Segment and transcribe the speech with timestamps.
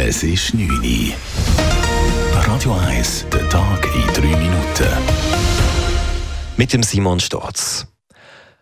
[0.00, 1.12] Es ist 9 Uhr.
[2.32, 4.86] Radio 1, der Tag in 3 Minuten.
[6.56, 7.88] Mit dem Simon Storz.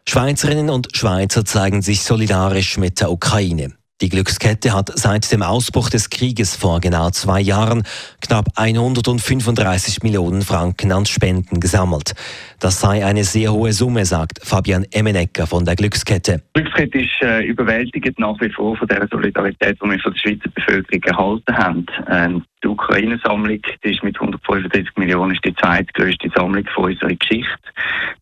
[0.09, 3.75] Schweizerinnen und Schweizer zeigen sich solidarisch mit der Ukraine.
[4.03, 7.83] Die Glückskette hat seit dem Ausbruch des Krieges vor genau zwei Jahren
[8.21, 12.13] knapp 135 Millionen Franken an Spenden gesammelt.
[12.61, 16.43] Das sei eine sehr hohe Summe, sagt Fabian Emenecker von der Glückskette.
[16.53, 20.51] Glückskette ist äh, überwältigend nach wie vor von der Solidarität, die wir von der Schweizer
[20.55, 21.87] Bevölkerung erhalten haben.
[22.11, 24.21] Ähm, die Ukraine-Sammlung ist mit
[24.57, 27.53] 135 Millionen ist die zweitgrößte Sammlung von unserer Geschichte.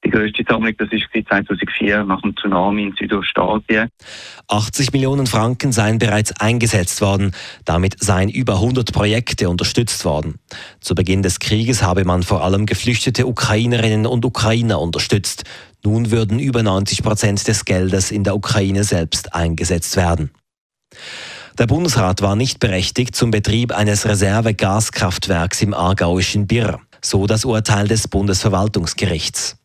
[0.05, 3.89] Die größte Sammlung, das ist 2004 nach dem Tsunami in Südostasien.
[4.49, 7.33] 80 Millionen Franken seien bereits eingesetzt worden.
[7.65, 10.39] Damit seien über 100 Projekte unterstützt worden.
[10.81, 15.45] Zu Beginn des Krieges habe man vor allem geflüchtete Ukrainerinnen und Ukrainer unterstützt.
[15.85, 20.31] Nun würden über 90 Prozent des Geldes in der Ukraine selbst eingesetzt werden.
[21.57, 27.87] Der Bundesrat war nicht berechtigt zum Betrieb eines Reservegaskraftwerks im aargauischen Birr, so das Urteil
[27.87, 29.57] des Bundesverwaltungsgerichts.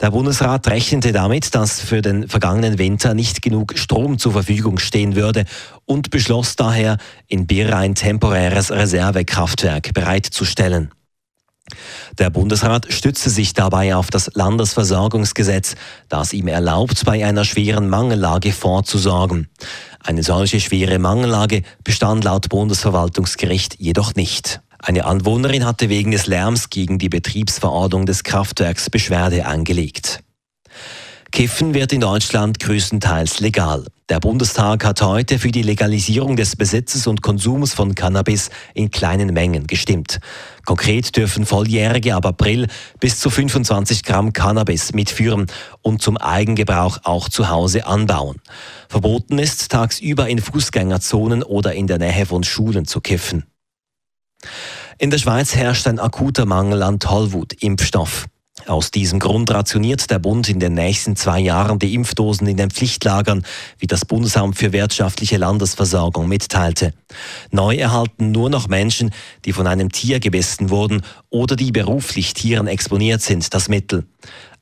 [0.00, 5.16] Der Bundesrat rechnete damit, dass für den vergangenen Winter nicht genug Strom zur Verfügung stehen
[5.16, 5.44] würde
[5.86, 10.92] und beschloss daher, in Bir ein temporäres Reservekraftwerk bereitzustellen.
[12.18, 15.74] Der Bundesrat stützte sich dabei auf das Landesversorgungsgesetz,
[16.08, 19.48] das ihm erlaubt, bei einer schweren Mangellage vorzusorgen.
[20.00, 24.60] Eine solche schwere Mangellage bestand laut Bundesverwaltungsgericht jedoch nicht.
[24.78, 30.22] Eine Anwohnerin hatte wegen des Lärms gegen die Betriebsverordnung des Kraftwerks Beschwerde eingelegt.
[31.34, 33.84] Kiffen wird in Deutschland größtenteils legal.
[34.08, 39.34] Der Bundestag hat heute für die Legalisierung des Besitzes und Konsums von Cannabis in kleinen
[39.34, 40.20] Mengen gestimmt.
[40.64, 42.68] Konkret dürfen Volljährige ab April
[43.00, 45.46] bis zu 25 Gramm Cannabis mitführen
[45.82, 48.40] und zum Eigengebrauch auch zu Hause anbauen.
[48.88, 53.44] Verboten ist, tagsüber in Fußgängerzonen oder in der Nähe von Schulen zu kiffen.
[54.98, 58.26] In der Schweiz herrscht ein akuter Mangel an Tollwut-Impfstoff.
[58.66, 62.70] Aus diesem Grund rationiert der Bund in den nächsten zwei Jahren die Impfdosen in den
[62.70, 63.44] Pflichtlagern,
[63.78, 66.94] wie das Bundesamt für wirtschaftliche Landesversorgung mitteilte.
[67.50, 69.10] Neu erhalten nur noch Menschen,
[69.44, 74.04] die von einem Tier gebissen wurden oder die beruflich Tieren exponiert sind, das Mittel.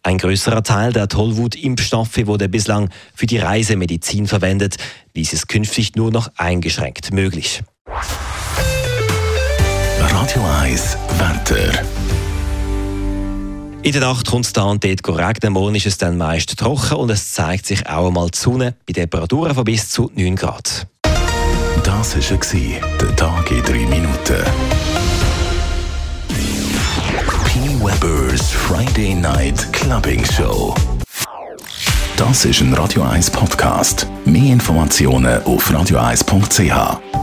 [0.02, 4.76] Ein größerer Teil der Tollwut-Impfstoffe wurde bislang für die Reisemedizin verwendet.
[5.14, 7.62] Dies ist künftig nur noch eingeschränkt möglich.
[10.00, 12.01] Radio 1, Wetter.
[13.84, 15.54] In der Nacht kommt es da und dort regnen.
[15.54, 18.92] Morgen ist es dann meist trocken und es zeigt sich auch einmal die Sonne bei
[18.92, 20.86] Temperaturen von bis zu 9 Grad.
[21.82, 24.44] Das war der Tag in 3 Minuten.
[27.44, 27.60] P.
[27.84, 30.76] Weber's Friday Night Clubbing Show.
[32.16, 34.06] Das ist ein Radio 1 Podcast.
[34.24, 37.21] Mehr Informationen auf radio1.ch.